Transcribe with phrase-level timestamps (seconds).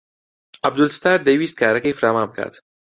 [0.65, 2.53] عەبدولستار دەیویست کارەکەی فراوان بکات.